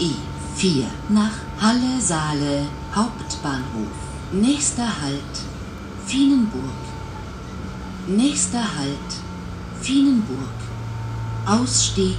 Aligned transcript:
RE 0.00 0.14
4 0.56 0.86
nach 1.10 1.36
Halle 1.60 2.00
Saale 2.00 2.66
Hauptbahnhof. 2.94 3.96
Nächster 4.32 4.88
Halt 5.02 5.34
Fienenburg. 6.06 6.62
Nächster 8.06 8.62
Halt 8.78 9.10
Fienenburg. 9.82 10.58
Ausstieg 11.44 12.16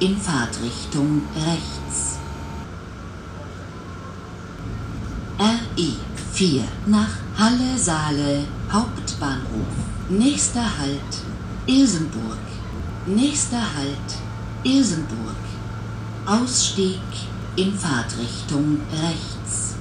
in 0.00 0.18
Fahrtrichtung 0.18 1.22
rechts. 1.34 2.18
RE 5.38 5.92
4 6.34 6.64
nach 6.86 7.08
Halle 7.38 7.78
Saale 7.78 8.44
Hauptbahnhof. 8.70 9.74
Nächster 10.10 10.78
Halt 10.78 11.22
Ilsenburg. 11.66 12.44
Nächster 13.06 13.62
Halt 13.76 14.10
Ilsenburg. 14.62 15.43
Ausstieg 16.26 17.00
in 17.56 17.74
Fahrtrichtung 17.74 18.80
rechts. 18.90 19.74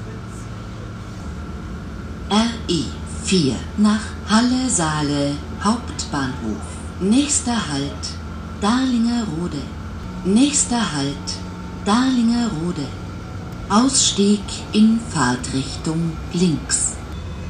RE 2.29 2.83
4 3.23 3.55
nach 3.77 4.01
Halle 4.29 4.69
Saale 4.69 5.37
Hauptbahnhof. 5.63 6.61
Nächster 6.99 7.55
Halt 7.71 8.03
Darlingerode. 8.59 9.61
Nächster 10.25 10.93
Halt 10.93 11.29
Darlingerode. 11.85 12.87
Ausstieg 13.69 14.43
in 14.73 14.99
Fahrtrichtung 15.11 16.11
links. 16.33 16.97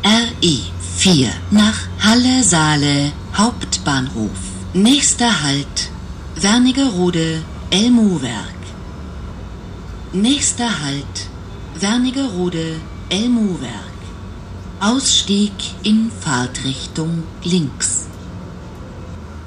RE 0.05 0.59
4 0.97 1.29
nach 1.49 1.79
Halle 1.99 2.43
Saale 2.43 3.11
Hauptbahnhof. 3.35 4.37
Nächster 4.75 5.41
Halt 5.41 5.89
Wernigerode 6.35 7.41
Elmowerk. 7.71 8.62
Nächster 10.15 10.83
Halt 10.83 11.27
Wernigerode 11.73 12.79
Elmowerk. 13.09 13.97
Ausstieg 14.79 15.53
in 15.81 16.11
Fahrtrichtung 16.11 17.23
links. 17.43 18.05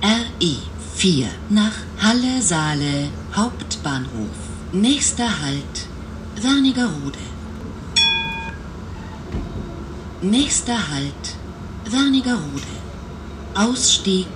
RE 0.02 0.56
4 0.96 1.28
nach 1.50 1.70
Halle 2.02 2.42
Saale 2.42 3.10
Hauptbahnhof. 3.36 4.36
Nächster 4.72 5.40
Halt 5.40 5.86
Wernigerode. 6.42 7.20
Nächster 10.20 10.90
Halt 10.90 11.36
Wernigerode. 11.88 12.74
Ausstieg 13.54 14.26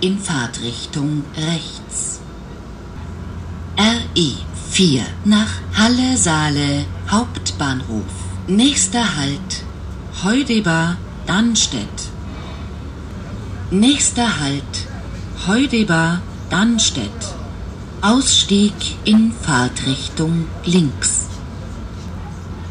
in 0.00 0.16
Fahrtrichtung 0.16 1.24
rechts. 1.36 2.20
RE 3.76 4.51
4 4.72 5.02
nach 5.26 5.50
Halle 5.74 6.16
Saale 6.16 6.86
Hauptbahnhof. 7.10 8.06
Nächster 8.46 9.18
Halt 9.18 9.64
Heudeba 10.24 10.96
Dannstedt. 11.26 12.08
Nächster 13.70 14.40
Halt 14.40 14.72
Heudeba 15.46 16.22
Dannstedt. 16.48 17.22
Ausstieg 18.00 18.72
in 19.04 19.32
Fahrtrichtung 19.42 20.46
links. 20.64 21.26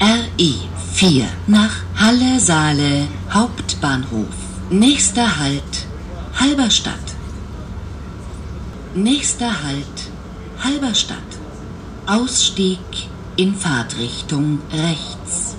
RE 0.01 0.53
4 0.93 1.25
nach 1.45 1.75
Halle 1.97 2.39
Saale 2.39 3.07
Hauptbahnhof. 3.31 4.33
Nächster 4.71 5.37
Halt 5.37 5.85
Halberstadt. 6.39 6.95
Nächster 8.95 9.63
Halt 9.63 9.97
Halberstadt. 10.63 11.30
Ausstieg 12.11 12.77
in 13.37 13.55
Fahrtrichtung 13.55 14.59
rechts. 14.69 15.55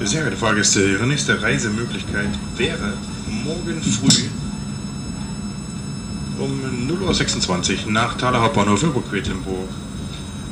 Sehr 0.00 0.20
geehrte 0.20 0.36
Fahrgäste, 0.36 0.86
Ihre 0.86 1.06
nächste 1.06 1.40
Reisemöglichkeit 1.40 2.28
wäre 2.58 2.92
morgen 3.26 3.80
früh 3.80 4.28
um 6.38 6.60
0.26 6.90 7.86
Uhr 7.86 7.92
nach 7.92 8.18
Thaler 8.18 8.42
Hauptbahnhof 8.42 8.82
Überquedlinburg. 8.82 9.70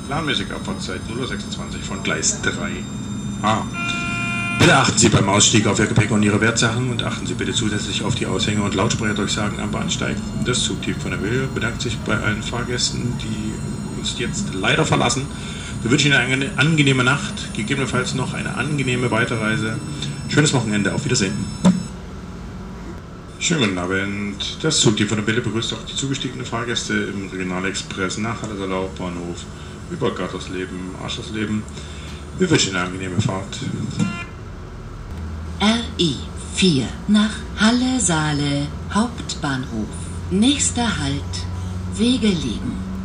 Planmäßige 0.06 0.52
Abfahrtzeit 0.52 1.02
0.26 1.06 1.18
Uhr 1.20 1.82
von 1.86 2.02
Gleis 2.02 2.40
3. 2.40 2.52
Ah. 3.42 3.60
Bitte 4.58 4.74
achten 4.74 4.96
Sie 4.96 5.10
beim 5.10 5.28
Ausstieg 5.28 5.66
auf 5.66 5.78
Ihr 5.80 5.86
Gepäck 5.86 6.10
und 6.12 6.22
Ihre 6.22 6.40
Wertsachen 6.40 6.90
und 6.90 7.02
achten 7.02 7.26
Sie 7.26 7.34
bitte 7.34 7.52
zusätzlich 7.52 8.02
auf 8.02 8.14
die 8.14 8.24
Aushänge 8.24 8.62
und 8.62 8.74
Lautsprecherdurchsagen 8.74 9.60
am 9.60 9.70
Bahnsteig. 9.70 10.16
Das 10.46 10.62
Zugteam 10.62 10.98
von 10.98 11.10
der 11.10 11.20
Höhe 11.20 11.46
bedankt 11.48 11.82
sich 11.82 11.98
bei 11.98 12.16
allen 12.16 12.42
Fahrgästen, 12.42 13.12
die 13.18 13.52
uns 13.98 14.18
jetzt 14.18 14.54
leider 14.54 14.84
verlassen. 14.84 15.26
Wir 15.82 15.90
wünschen 15.90 16.12
Ihnen 16.12 16.16
eine 16.16 16.50
angenehme 16.56 17.04
Nacht, 17.04 17.54
gegebenenfalls 17.54 18.14
noch 18.14 18.34
eine 18.34 18.54
angenehme 18.56 19.10
Weiterreise. 19.10 19.76
Schönes 20.28 20.52
Wochenende, 20.52 20.94
auf 20.94 21.04
Wiedersehen. 21.04 21.34
Schönen 23.40 23.60
guten 23.60 23.78
Abend. 23.78 24.58
Das 24.62 24.80
Zugteam 24.80 25.06
von 25.06 25.18
der 25.18 25.24
Bille 25.24 25.40
begrüßt 25.40 25.72
auch 25.72 25.84
die 25.88 25.94
zugestiegenen 25.94 26.44
Fahrgäste 26.44 26.94
im 26.94 27.28
Regionalexpress 27.28 28.18
nach 28.18 28.42
Hallersaler 28.42 28.76
Hauptbahnhof 28.76 29.44
über 29.92 30.12
Gattersleben, 30.12 30.96
Aschersleben. 31.04 31.62
Wir 32.38 32.50
wünschen 32.50 32.74
eine 32.74 32.86
angenehme 32.86 33.20
Fahrt. 33.20 33.58
RE 35.60 36.14
4 36.54 36.88
nach 37.06 37.30
Halle 37.58 38.00
Saale 38.00 38.66
Hauptbahnhof. 38.92 39.86
Nächster 40.30 40.98
Halt 40.98 41.22
Wegelegen. 41.94 42.97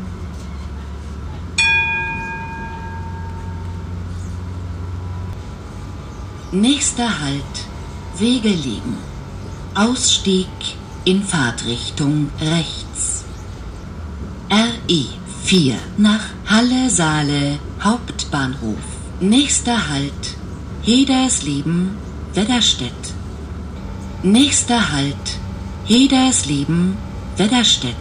Nächster 6.54 7.20
Halt 7.20 7.42
Wegelegen. 8.20 8.98
Ausstieg 9.74 10.46
in 11.04 11.24
Fahrtrichtung 11.24 12.30
rechts. 12.40 13.24
RE 14.52 15.06
4 15.46 15.76
nach 15.98 16.22
Halle 16.46 16.92
Saale 16.92 17.58
Hauptbahnhof. 17.82 18.78
Nächster 19.20 19.90
Halt 19.90 20.36
Hedersleben 20.84 21.98
Wedderstedt. 22.36 22.92
Nächster 24.22 24.92
Halt 24.92 25.40
Hedersleben 25.86 26.98
Wedderstedt. 27.36 27.96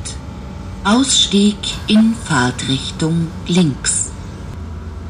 Ausstieg 0.84 1.56
in 1.86 2.14
Fahrtrichtung 2.26 3.28
links. 3.46 4.10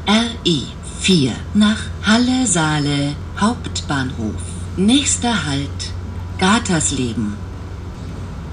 RE 0.07 0.61
4 1.03 1.33
nach 1.53 1.79
Halle 2.03 2.47
Saale 2.47 3.17
Hauptbahnhof. 3.37 4.41
Nächster 4.77 5.45
Halt 5.45 5.91
Gatersleben. 6.37 7.33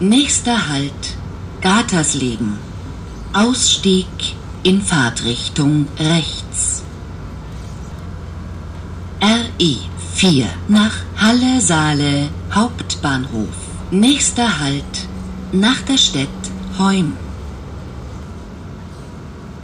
Nächster 0.00 0.68
Halt 0.68 1.14
Gatersleben. 1.60 2.58
Ausstieg 3.32 4.08
in 4.64 4.82
Fahrtrichtung 4.82 5.86
rechts. 6.00 6.82
RE 9.22 9.76
4 10.16 10.46
nach 10.66 10.96
Halle 11.18 11.60
Saale 11.60 12.30
Hauptbahnhof. 12.52 13.54
Nächster 13.92 14.58
Halt 14.58 14.96
Nachterstedt 15.52 16.42
Heum. 16.80 17.12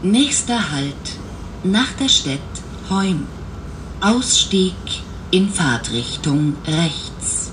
Nächster 0.03 0.71
Halt 0.71 1.07
Nachterstedt 1.65 2.39
Heum. 2.89 3.27
Ausstieg 4.01 4.77
in 5.33 5.49
Fahrtrichtung 5.49 6.55
rechts. 6.69 7.51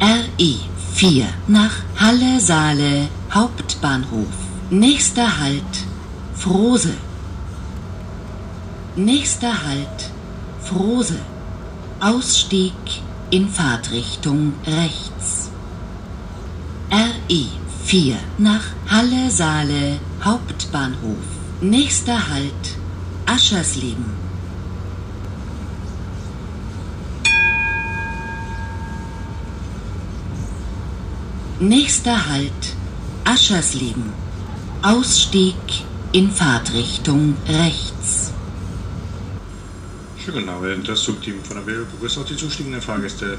RE 0.00 0.54
4 0.94 1.26
nach 1.48 1.72
Halle 2.00 2.40
Saale 2.40 3.08
Hauptbahnhof. 3.30 4.32
Nächster 4.70 5.38
Halt 5.38 5.62
Frose. 6.34 6.94
Nächster 8.96 9.66
Halt 9.66 10.10
Frose. 10.62 11.18
Ausstieg 12.00 12.72
in 13.30 13.50
Fahrtrichtung 13.50 14.54
rechts. 14.66 15.50
RE 16.90 17.46
4 17.84 18.16
nach 18.38 18.64
Halle 18.88 19.30
Saale 19.30 19.98
Hauptbahnhof. 20.24 21.16
Nächster 21.60 22.28
Halt 22.28 22.52
Aschersleben. 23.26 24.04
Nächster 31.60 32.28
Halt 32.28 32.52
Aschersleben. 33.24 34.12
Ausstieg 34.82 35.54
in 36.12 36.30
Fahrtrichtung 36.30 37.36
rechts. 37.48 38.32
Schönen 40.24 40.48
Abend. 40.48 40.88
Das 40.88 41.02
Zugteam 41.02 41.42
von 41.42 41.56
der 41.56 41.62
Bille 41.62 41.84
begrüßt 41.84 42.18
auch 42.18 42.24
die 42.24 42.36
zustiegenden 42.36 42.80
Fahrgäste 42.80 43.38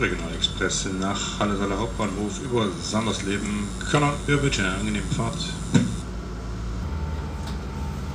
Regionalexpress 0.00 0.88
nach 0.98 1.38
Halle-Saale 1.38 1.78
Hauptbahnhof 1.78 2.40
über 2.44 2.66
Sandersleben, 2.82 3.68
Köln. 3.90 4.10
Wir 4.26 4.42
wünschen 4.42 4.64
eine 4.64 4.76
angenehme 4.76 5.06
Fahrt. 5.16 5.38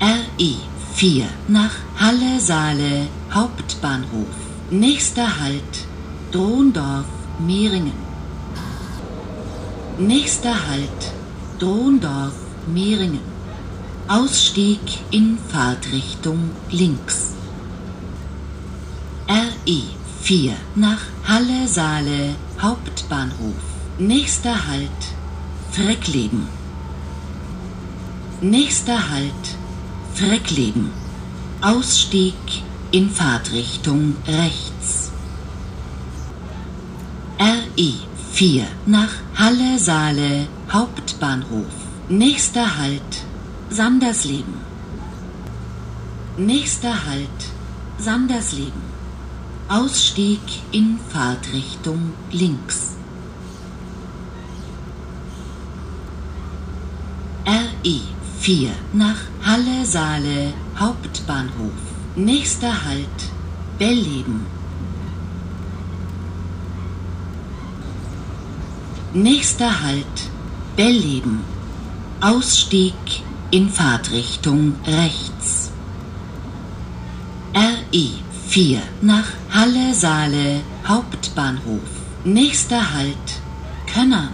RE 0.01 0.55
4 0.95 1.25
nach 1.47 1.71
Halle-Saale 1.99 3.07
Hauptbahnhof. 3.31 4.27
Nächster 4.69 5.39
Halt 5.39 5.85
Drohendorf 6.31 7.05
Mehringen. 7.39 7.93
Nächster 9.97 10.67
Halt 10.67 11.13
Drohendorf 11.59 12.33
Mehringen. 12.67 13.21
Ausstieg 14.07 14.79
in 15.11 15.37
Fahrtrichtung 15.49 16.51
links. 16.69 17.33
RE 19.29 19.81
4 20.27 20.57
nach 20.75 20.99
Halle-Saale 21.25 22.35
Hauptbahnhof. 22.61 23.63
Nächster 23.97 24.67
Halt 24.67 25.01
Freckleben. 25.71 26.49
Nächster 28.41 29.09
Halt 29.09 29.45
Freckleben. 30.15 30.91
Ausstieg 31.61 32.33
in 32.91 33.09
Fahrtrichtung 33.09 34.17
rechts. 34.27 35.11
RE 37.39 37.93
4 38.33 38.67
nach 38.85 39.13
Halle-Saale 39.37 40.47
Hauptbahnhof. 40.69 41.71
Nächster 42.09 42.77
Halt 42.77 43.13
Sandersleben. 43.69 44.55
Nächster 46.35 47.05
Halt 47.05 47.39
Sandersleben. 47.97 48.86
Ausstieg 49.69 50.39
in 50.71 50.97
Fahrtrichtung 51.09 52.13
links. 52.31 52.95
RE 57.45 57.99
4 58.39 58.69
nach 58.93 59.17
Halle-Saale 59.45 60.53
Hauptbahnhof. 60.79 61.73
Nächster 62.15 62.85
Halt 62.85 63.09
Bellleben. 63.77 64.45
Nächster 69.13 69.81
Halt 69.81 70.05
Bellleben. 70.77 71.41
Ausstieg 72.21 72.93
in 73.51 73.67
Fahrtrichtung 73.67 74.75
rechts. 74.85 75.71
RE 77.53 78.26
4 78.47 78.81
nach 79.01 79.25
Halle-Saale 79.53 80.61
Hauptbahnhof. 80.87 81.81
Nächster 82.23 82.93
Halt 82.93 83.41
Könnern. 83.93 84.29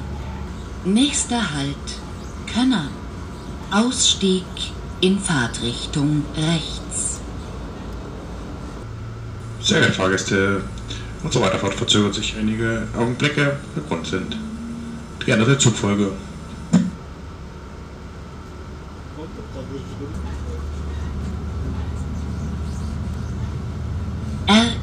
Nächster 0.86 1.54
Halt 1.54 1.76
Könnern. 2.54 2.90
Ausstieg 3.72 4.46
in 5.02 5.18
Fahrtrichtung 5.18 6.24
rechts. 6.38 7.20
Sehr 9.62 9.80
geehrte 9.80 9.96
Fahrgäste, 9.96 10.62
unsere 11.24 11.46
Weiterfahrt 11.46 11.74
verzögert 11.74 12.14
sich 12.14 12.36
einige 12.38 12.88
Augenblicke. 12.96 13.58
Der 13.76 13.84
Grund 13.88 14.06
sind 14.06 14.38
die 15.22 15.26
geänderte 15.26 15.58
Zugfolge. 15.58 16.12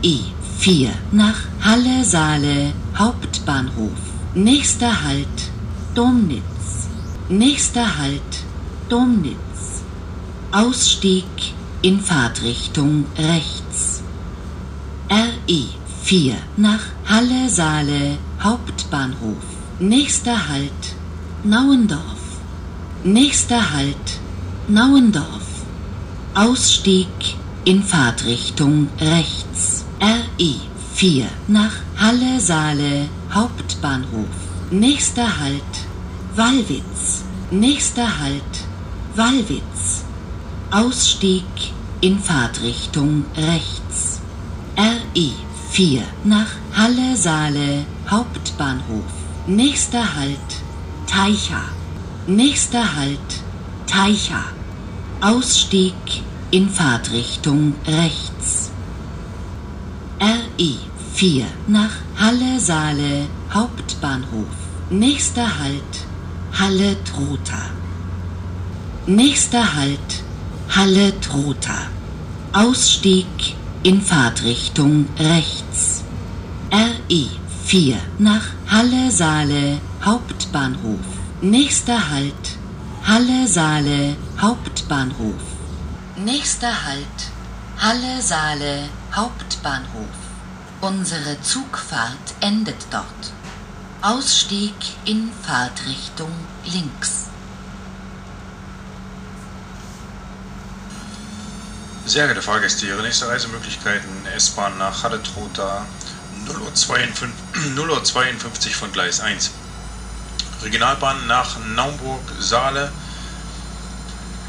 RE 0.03 0.19
4 0.59 0.91
nach 1.13 1.37
Halle-Saale 1.63 2.73
Hauptbahnhof. 2.97 3.91
Nächster 4.35 5.03
Halt 5.05 5.27
Domnitz. 5.95 6.89
Nächster 7.29 7.99
Halt 7.99 8.23
Domnitz. 8.89 9.83
Ausstieg 10.53 11.25
in 11.83 12.01
Fahrtrichtung 12.01 13.05
rechts. 13.19 14.03
RE 15.11 15.65
4 16.03 16.35
nach 16.57 16.81
Halle-Saale 17.07 18.17
Hauptbahnhof. 18.43 19.45
Nächster 19.81 20.49
Halt 20.49 20.95
Nauendorf. 21.45 22.41
Nächster 23.05 23.73
Halt 23.73 24.19
Nauendorf. 24.67 25.47
Ausstieg 26.35 27.09
in 27.65 27.83
Fahrtrichtung 27.83 28.89
rechts. 28.99 29.80
RE 30.41 30.55
4 30.95 31.27
nach 31.49 31.73
Halle-Saale 31.99 33.09
Hauptbahnhof. 33.31 34.25
Nächster 34.71 35.39
Halt 35.39 35.63
Wallwitz. 36.35 37.25
Nächster 37.51 38.19
Halt 38.19 38.55
Wallwitz. 39.17 40.05
Ausstieg 40.71 41.45
in 42.01 42.19
Fahrtrichtung 42.19 43.27
rechts. 43.37 44.21
RE 44.79 45.31
4 45.73 46.03
nach 46.25 46.49
Halle-Saale 46.75 47.85
Hauptbahnhof. 48.09 49.13
Nächster 49.47 50.17
Halt 50.17 50.39
Teicha. 51.07 51.65
Nächster 52.27 52.97
Halt 52.97 53.19
Teicha. 53.87 54.45
Ausstieg 55.21 56.23
in 56.51 56.71
Fahrtrichtung 56.71 57.75
rechts. 57.87 58.70
RE 60.23 60.75
4 61.15 61.47
nach 61.67 61.93
Halle-Saale 62.19 63.27
Hauptbahnhof. 63.55 64.53
Nächster 64.91 65.59
Halt 65.59 65.95
Halle-Trotha. 66.53 67.71
Nächster 69.07 69.75
Halt 69.75 70.23
Halle-Trotha. 70.77 71.89
Ausstieg 72.53 73.27
in 73.83 74.03
Fahrtrichtung 74.03 75.07
rechts. 75.19 76.05
RE 76.71 77.27
4 77.65 77.97
nach 78.19 78.45
Halle-Saale 78.69 79.79
Hauptbahnhof. 80.05 81.01
Nächster 81.41 82.11
Halt 82.11 82.59
Halle-Saale 83.07 84.17
Hauptbahnhof. 84.39 85.41
Nächster 86.23 86.85
Halt 86.85 87.07
Halle-Saale 87.79 88.91
Hauptbahnhof. 89.15 90.07
Unsere 90.81 91.41
Zugfahrt 91.43 92.35
endet 92.41 92.87
dort. 92.91 93.33
Ausstieg 94.03 94.75
in 95.05 95.31
Fahrtrichtung 95.43 96.33
links. 96.73 97.27
Sehr 102.07 102.27
geehrte 102.27 102.43
Fahrgäste, 102.43 102.87
Ihre 102.87 103.03
nächste 103.03 103.29
Reisemöglichkeiten 103.29 104.27
S-Bahn 104.37 104.79
nach 104.79 105.03
Halle-Trotha 105.03 105.85
0.52 106.47 107.89
Uhr 107.89 108.05
52 108.05 108.77
von 108.77 108.93
Gleis 108.93 109.21
1. 109.21 109.51
Regionalbahn 110.63 111.27
nach 111.27 111.59
Naumburg-Saale 111.75 112.93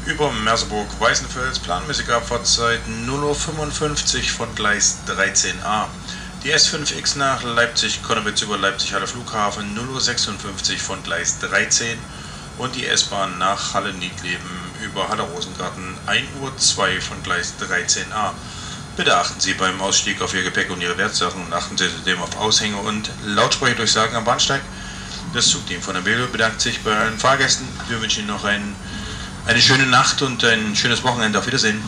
über 0.06 0.32
Merseburg-Weißenfels, 0.32 1.60
planmäßige 1.60 2.10
Abfahrtzeit 2.10 2.80
0.55 3.06 4.16
Uhr 4.16 4.22
von 4.24 4.54
Gleis 4.54 4.98
13a. 5.06 5.86
Die 6.42 6.52
S5X 6.52 7.18
nach 7.18 7.42
Leipzig-Konnewitz 7.42 8.42
über 8.42 8.58
Leipzig-Halle 8.58 9.06
Flughafen 9.06 9.78
0.56 9.78 10.72
Uhr 10.72 10.78
von 10.78 11.02
Gleis 11.04 11.38
13 11.38 11.98
und 12.58 12.74
die 12.74 12.86
S-Bahn 12.86 13.38
nach 13.38 13.74
Halle-Niedleben 13.74 14.50
über 14.82 15.08
Halle-Rosengarten 15.08 15.96
1.02 16.06 16.96
Uhr 16.96 17.00
von 17.00 17.22
Gleis 17.22 17.54
13a. 17.60 18.32
Bitte 18.96 19.16
achten 19.16 19.40
Sie 19.40 19.54
beim 19.54 19.80
Ausstieg 19.80 20.20
auf 20.20 20.34
Ihr 20.34 20.42
Gepäck 20.42 20.70
und 20.70 20.82
Ihre 20.82 20.98
Wertsachen 20.98 21.46
und 21.46 21.52
achten 21.52 21.78
Sie 21.78 21.88
zudem 21.88 22.20
auf 22.20 22.36
Aushänge 22.36 22.76
und 22.76 23.08
Lautsprecherdurchsagen 23.24 24.16
am 24.16 24.24
Bahnsteig. 24.24 24.60
Das 25.32 25.48
Zugteam 25.48 25.80
von 25.80 25.94
der 25.94 26.02
Belo 26.02 26.26
bedankt 26.26 26.60
sich 26.60 26.82
bei 26.82 26.94
allen 26.94 27.18
Fahrgästen. 27.18 27.66
Wir 27.88 28.02
wünschen 28.02 28.20
Ihnen 28.20 28.28
noch 28.28 28.44
ein, 28.44 28.74
eine 29.46 29.60
schöne 29.60 29.86
Nacht 29.86 30.22
und 30.22 30.44
ein 30.44 30.74
schönes 30.76 31.02
Wochenende. 31.04 31.38
Auf 31.38 31.46
Wiedersehen. 31.46 31.82